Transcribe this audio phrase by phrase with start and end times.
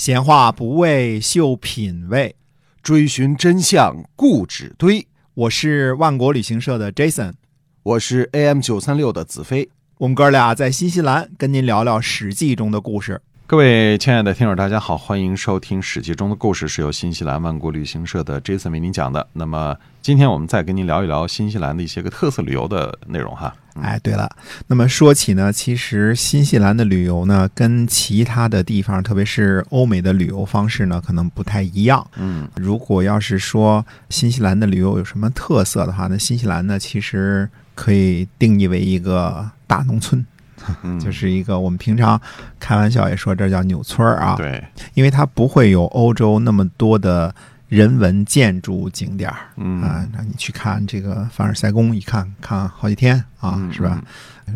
[0.00, 2.34] 闲话不为秀品味，
[2.82, 5.06] 追寻真相固执堆。
[5.34, 7.34] 我是万国旅行社的 Jason，
[7.82, 9.68] 我是 AM 九三六的子飞。
[9.98, 13.20] 我们哥俩在新西兰跟您聊聊《史记》中的故事。
[13.46, 19.28] 各位亲爱的听友，大家好，欢迎收听《史记》中的故事，是由新西兰万国旅行社的 Jason 为您讲的。
[19.34, 23.54] 那么今天我们再跟您聊一聊新西兰的一些个特色旅游的内容哈。
[23.74, 24.28] 哎，对了，
[24.66, 32.06] 那么说起呢，其实新西兰的旅游呢，跟其他的地方，特别是欧美的旅游方式呢，可能不太一样。
[32.16, 40.24] 嗯，如果要是说新西兰的旅游有什么特色的话，那新西兰呢，其实可以定义为一个大农村。
[40.82, 42.20] 嗯就是一个我们平常
[42.58, 44.62] 开玩笑也说这叫纽村儿啊，对，
[44.92, 47.34] 因为它不会有欧洲那么多的
[47.70, 54.02] 人文建筑景点儿嗯啊，让你去看这个凡尔赛宫，一看看好几天啊，嗯是吧？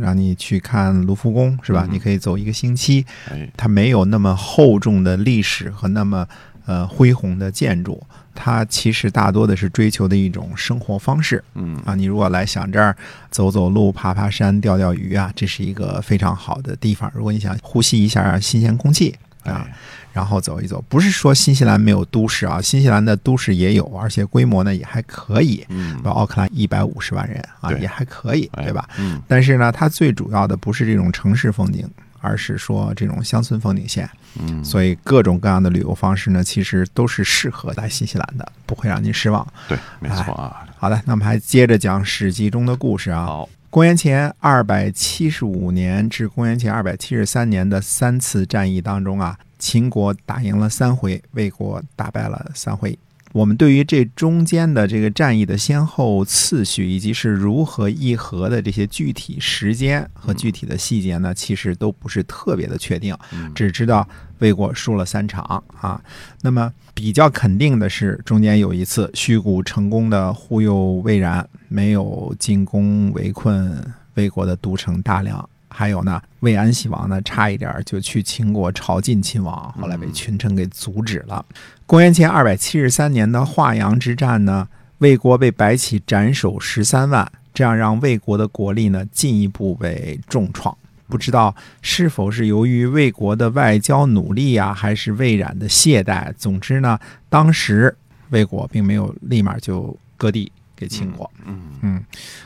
[0.01, 1.87] 让你去看卢浮宫，是吧？
[1.89, 6.27] 嗯你可以走一个星期，哎，它没有那么厚重的历史和那么
[6.67, 8.05] 呃恢宏的建筑，
[8.35, 11.43] 它其实大多的是追求的一种生活方式。
[11.55, 12.97] 嗯啊，你如果来想这儿
[13.31, 17.09] 走走路、爬爬山、钓钓鱼啊，这是一个非常好的地方。
[17.15, 19.77] 如果你想呼吸一下新鲜空气啊，哎，
[20.15, 25.67] 然后走一走，不是说新西兰没有都市啊，新西兰的都市也有，而且规模呢也还可以。
[25.69, 28.89] 嗯奥克兰一百五十万人啊，也还可以，哎对吧？？
[28.97, 31.85] 嗯但是呢，它最主要的不是这种城市风景，
[32.21, 34.09] 而是说这种乡村风景线。
[34.41, 39.45] 嗯，所以各种各样的旅游方式呢，其实都是适合来新西兰的，不会让您失望。
[39.69, 40.65] 对，没错啊。
[40.79, 43.27] 好的，那我们还接着讲《史记》中的故事啊。
[43.27, 52.99] 好，公元前二百七十五年至公元前二百七十三年的三次战役当中啊，秦国打赢了三回，魏国打败了三回。
[53.33, 64.07] 我们对于这中间的这个战役的先后次序，以及是如何议和的这些具体时间和具体的细节呢，其实都不是特别的确定，嗯只知道
[64.41, 65.99] 魏国输了三场啊。
[66.43, 75.49] 那么比较肯定的是，中间有一次虚谷成功的忽悠魏冉，没有进攻围困魏国的都城大梁。
[75.77, 81.45] 还有呢，魏安喜王呢，差一点就去秦国朝觐秦王，后来被群臣给阻止了。
[81.85, 84.69] 公元前二百七十三年的华阳之战呢，
[84.99, 90.77] 魏国被白起斩首十三万，这样让魏国的国力呢进一步被重创。
[91.09, 96.33] 不知道是否是由于魏国的外交努力啊，还是魏冉的懈怠。
[96.35, 96.99] 总之呢，
[97.29, 97.95] 当时
[98.31, 101.31] 魏国并没有立马就割地给秦国。
[101.45, 101.94] 嗯嗯，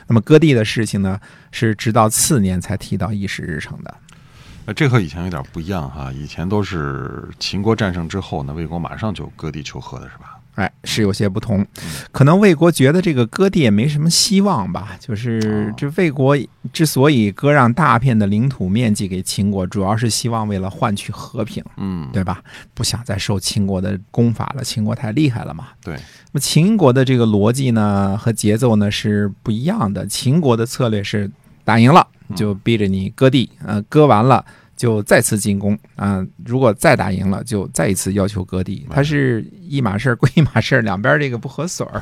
[0.07, 1.19] 那么割地的事情呢，
[1.51, 3.95] 是直到次年才提到议事日程的。
[4.65, 10.38] 呃这和以前有点不一样哈，以前都是秦国战胜之后呢，魏国马上就割地求和的是吧？
[10.59, 11.65] 哎，是有些不同，
[12.11, 14.97] 可能魏国觉得这个割地也没什么希望吧。
[14.99, 15.39] 就是
[15.71, 16.37] 哦这魏国
[16.73, 22.43] 之所以割让大片的领土面积给秦国，主要是希望为了换取和平，嗯，对吧？
[22.73, 25.67] 不想再受秦国的攻伐了，秦国太厉害了嘛。
[25.81, 26.01] 对，那
[26.33, 30.05] 么秦国的这个逻辑呢和节奏呢是不一样的。
[30.07, 31.31] 秦国的策略是
[31.63, 32.05] 打赢了
[32.35, 34.43] 就逼着你割地，呃，割完了
[34.79, 38.87] 就再次进攻啊、如果再打赢了，就再一次要求割地。
[38.89, 42.01] 它是一码事儿归一码事儿，两边这个不合水儿。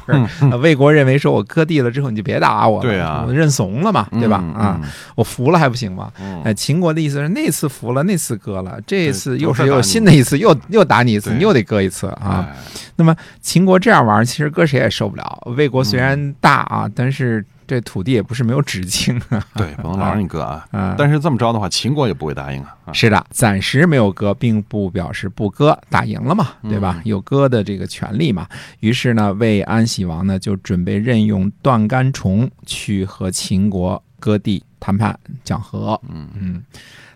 [0.51, 4.39] 呃魏国认为说我割地了之后你就别打我了，对啊我认怂了嘛，对吧？
[4.43, 4.81] 嗯啊，，
[5.15, 6.11] 我服了还不行吗？
[6.21, 12.47] 嗯哎，秦国的意思是那次服了，那次割了，这次又是又新的一次，又又打你一次，你又得割一次啊。
[12.47, 12.55] 哎
[12.99, 15.47] 那么秦国这样玩，其实割谁也受不了。
[15.55, 19.43] 魏国虽嗯然大啊，但是这土地也不是没有止境啊。
[19.55, 20.65] 对，不能老让你割啊。
[20.71, 22.75] 啊， 但是这么着的话，秦国也不会答应啊。
[22.85, 26.95] 啊是的，暂时没有割，并不表示不割，打赢了嘛，对吧？
[26.99, 28.47] 嗯有割的这个权利嘛。
[28.79, 35.99] 于是呢，魏安喜王呢就准备任用段干重去和秦国割地谈判讲和。
[36.09, 36.63] 嗯嗯，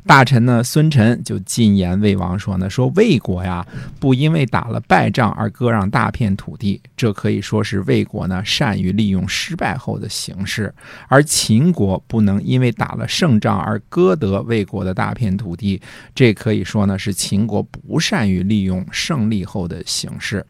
[0.06, 3.66] 大臣呢孙臣就进言魏王说呢，说魏国呀
[4.00, 10.73] 不因为打了败仗而割让大片土地，这可以说是魏国呢善于利用失败后的形势，
[11.07, 15.81] 而秦国不能因为打了胜仗而割得魏国的大片土地，
[16.16, 20.45] 这可以说呢是秦国不善于利用胜利后的形势。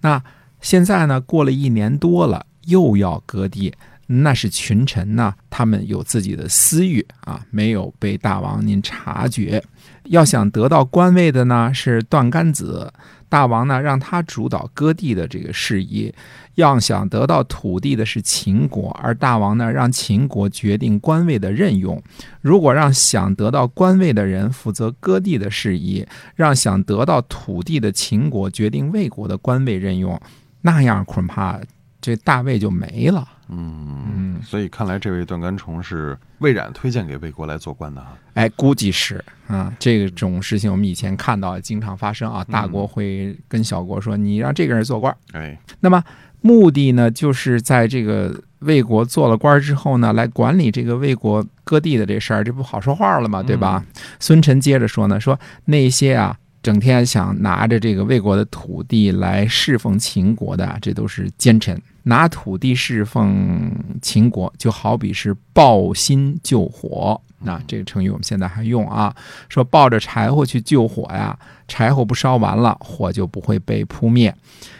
[0.00, 0.22] 那
[0.60, 3.72] 现在呢，过了一年多了，又要割地，
[4.06, 9.62] 那是群臣呢，他们有自己的私欲啊，没有被大王您察觉。
[10.04, 12.92] 要想得到官位的呢，是段干子。
[13.28, 16.14] 大王呢让他主导割地的这个事宜，
[16.54, 22.00] 要想得到土地的是秦国，而大王呢让秦国决定官位的任用。
[22.40, 26.06] 如果让想得到官位的人负责割地的事宜，
[26.36, 30.18] 让想得到土地的秦国决定魏国的官位任用，
[30.60, 31.58] 那样恐怕
[32.00, 33.26] 这大魏就没了。
[33.48, 34.04] 嗯，
[34.36, 38.16] 嗯，所以看来这位断干重是魏冉推荐给魏国来做官的啊。
[38.34, 46.02] 哎，估计是啊，这种事情我们以前看到经常发生啊，嗯大国会跟小国说，你让这个人做官儿，哎，那么
[46.40, 53.42] 目的呢，就是在这个魏国做了官之后呢，来管理这个魏国割地的这事儿，这不好说话了嘛？
[53.42, 53.84] 对吧？
[54.18, 56.36] 孙晨接着说呢，说那些啊。
[56.66, 61.80] 整天想拿着这个魏国的土地来侍奉秦国的啊，这都是奸臣。
[62.02, 63.70] 拿土地侍奉
[64.02, 67.20] 秦国，就好比是抱薪救火。
[67.38, 69.14] 那这个成语我们现在还用啊，
[69.48, 74.34] 说抱着柴火去救火呀，柴火不烧完了，火就不会被扑灭。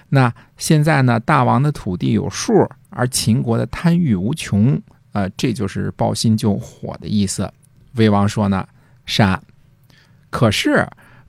[0.09, 4.77] 那现在呢，大王的土地有数，而秦国的贪欲无穷，
[5.13, 7.49] 呃，这就是抱薪救火的意思。
[7.95, 8.67] 魏王说呢，
[9.05, 9.41] 杀，
[10.31, 10.85] 可是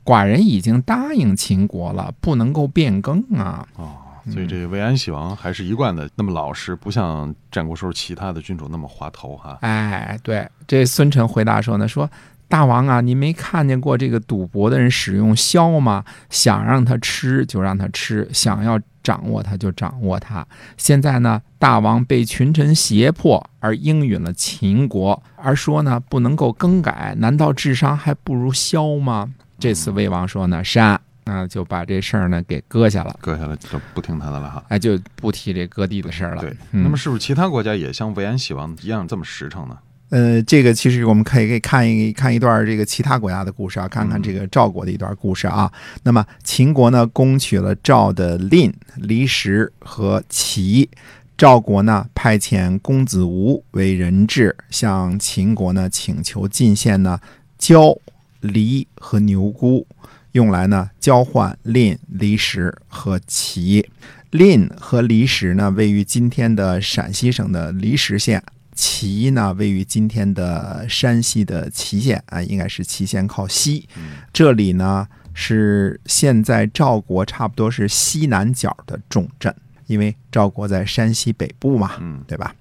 [0.08, 3.68] 寡人已经答应秦国了，不能够变更啊。
[3.76, 3.92] 哦，
[4.32, 9.58] 所以这个魏安喜王还是一贯的那么老实，不像战国时候其他的君主那么滑头哈。
[9.60, 12.10] 哎，对，这孙臣回答说呢，说
[12.48, 16.06] 大王啊，您没看见过这个赌博的人使用箫吗？
[16.30, 20.48] 想让他吃就让他吃，想要掌握他就掌握他。
[20.78, 29.34] 现在呢，大王被群臣胁迫而应允了秦国，而说呢不能够更改，难道智商还不如箫吗？
[29.60, 34.64] 这次魏王说呢，杀，那就把这事儿呢给搁下了，搁下了就不听他的了哈。
[34.70, 36.42] 哎，就不提这割地的事儿了。
[36.42, 39.78] 对，嗯那么是不是其他国家也像魏安喜王一样这么实诚呢？
[40.10, 45.70] 呃，这个其实我们可以可以看一看一段这个其他国家的故事啊，看看这个赵国的一段故事啊。
[46.04, 50.90] 那么秦国呢，攻取了赵的蔺、离石和齐。
[51.38, 57.20] 赵国呢，派遣公子吴为人质，向秦国呢请求进献呢
[57.60, 57.96] 焦、
[58.42, 59.88] 离和牛菇，
[60.34, 63.90] 用来呢交换蔺、离石和齐。
[64.32, 68.44] 蔺和离石呢，位于今天的陕西省的离石县。
[68.76, 73.90] 齐呢，位于今天的山西的祁县啊，应该是祁县靠西。
[74.32, 79.56] 这里呢是现在赵国差不多是西南角的重镇，
[79.88, 82.54] 因为赵国在山西北部嘛，嗯，对吧？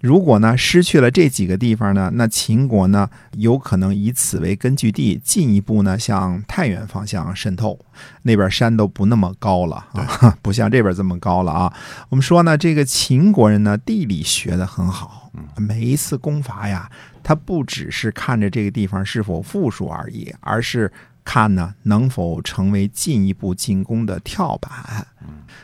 [0.00, 7.78] 如果呢失去了这几个地方呢，那秦国呢有可能以此为根据地，进一步呢向太原方向渗透。
[8.22, 11.72] 那边山都不那么高了啊， 不像这边这么高了啊。
[12.10, 16.90] 我们说呢，这个秦国人呢地理学得很好，每一次攻伐呀，
[17.22, 20.92] 他不只是看着这个地方是否富庶而已，而是
[21.24, 25.06] 看呢能否成为进一步进攻的跳板。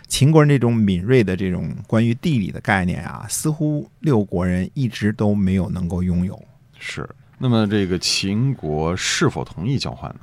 [0.09, 6.43] 秦国人这种敏锐的这种关于地理的概念啊，似乎六国人一直都没有能够拥有。
[6.79, 7.09] 是。
[7.39, 10.21] 那么这个秦国是否同意交换呢？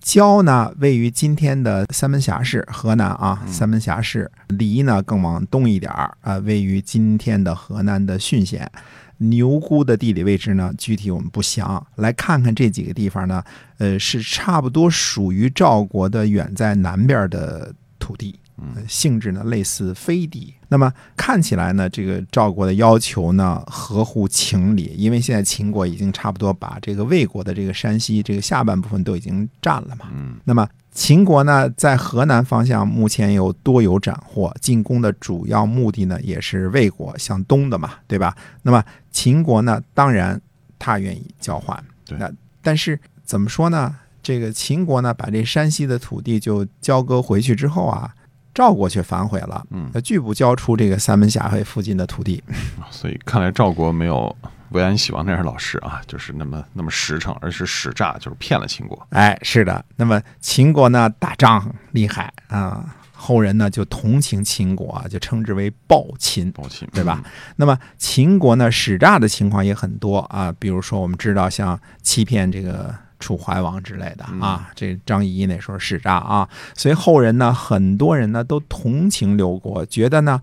[0.00, 4.30] 焦呢，位于今天的三门峡市，河南啊，三门峡市。
[4.48, 8.70] 离呢，更往东一点儿啊，位于今天的河南的浚县。
[9.18, 11.86] 牛姑的地理位置呢，具体我们不详。
[11.96, 13.44] 来看看这几个地方呢，
[13.76, 18.39] 呃，是差不多属于赵国的远在南边的土地。
[18.74, 30.06] 呃性质呢类似飞地，那么看起来呢，这个赵国的要求呢合乎情理，因为现在秦国已经差不多把这个魏国的这个山西这个下半部分都已经占了嘛。
[30.12, 38.36] 嗯，那么秦国呢，在河南方向目前有多有斩获，进攻的主要目的呢也是魏国向东的嘛，对吧？
[38.62, 40.40] 那么秦国呢，当然
[40.78, 42.30] 他愿意交换，对那
[42.60, 43.96] 但是怎么说呢？
[44.22, 48.12] 这个秦国呢，把这山西的土地就交割回去之后啊，
[48.60, 52.44] 赵国却反悔了，嗯呃，拒不交出这个三门峡会附近的土地。
[52.90, 54.36] 所以看来赵国没有
[54.72, 59.06] 魏安喜王那样老实啊，就是那么那么实诚，而是使诈，就是骗了秦国。
[59.12, 59.82] 哎，是的。
[59.96, 66.52] 那么秦国呢，打仗厉害啊，后人呢就同情秦国啊，就称之为暴秦。
[66.52, 67.24] 暴秦，对吧？
[67.56, 80.40] 那么秦国呢，使诈的情况也很多啊，比如说我们知道像欺骗这个楚怀王之类的啊，这张仪那时候使诈啊，所以后人呢，很多人呢都同情六国，觉得呢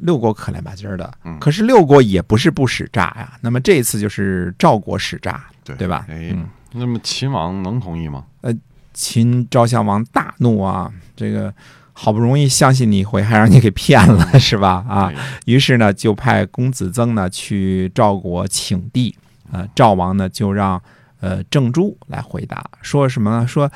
[0.00, 3.38] 六国可怜巴唧儿的嗯，可是六国也不是不使诈呀。
[3.40, 8.24] 那么这次就是赵国使诈，对对吧哎嗯，那么秦王能同意吗？
[8.42, 8.52] 呃
[8.92, 11.54] 秦昭襄王大怒啊，这个。
[11.98, 14.84] 好不容易相信你一回，还让你给骗了，是吧？
[14.86, 19.16] 啊，哎，于是呢，就派公子曾呢去赵国请帝。
[19.50, 20.78] 呃，赵王呢就让
[21.20, 23.46] 呃郑珠来回答，说什么呢？
[23.46, 23.70] 说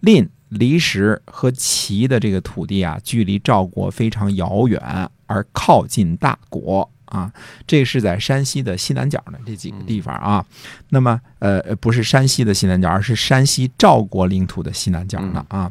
[0.00, 4.80] 蔺、离石和齐的这个土地啊，距离赵国非常遥远，
[5.26, 7.32] 而靠近大国啊。
[7.66, 10.44] 这是在山西的西南角的这几个地方啊。
[10.88, 15.70] 那么呃，不是山西的西南角，而是山西赵国领土的西南角呢啊。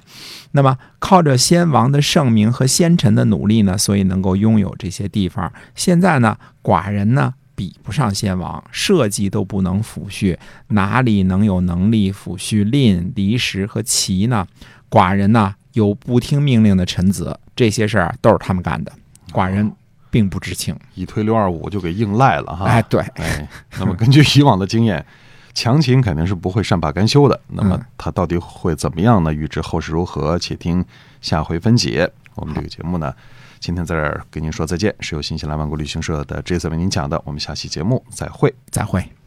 [0.52, 5.52] 那么靠着先王的圣明和先臣的努力呢，所以能够拥有这些地方。
[5.76, 10.38] 现在呢，寡人呢比不上先王，社稷都不能抚恤，
[10.68, 14.48] 哪里能有能力抚恤蔺、离石和齐呢？
[14.90, 18.94] 寡人呢有不听命令的臣子，这些事儿啊都是他们干的，
[19.34, 19.70] 寡人
[20.10, 20.74] 并不知情。
[20.96, 22.64] 一推六二五就给硬赖了哈。
[22.64, 23.46] 哎，对，哎，
[23.78, 25.06] 那么根据以往的经验，
[25.54, 27.38] 强秦肯定是不会善罢甘休的。
[27.50, 29.34] 那么他到底会怎么样呢？
[29.34, 30.86] 预知后事如何，且听
[31.20, 32.10] 下回分解。
[32.36, 33.14] 我们这个节目呢，
[33.60, 37.22] 今天在这儿跟您说再见，是由新西兰万国旅行社的 Jason 为您讲的。
[37.26, 38.54] 我们下期节目再会。
[38.72, 39.19] 再会。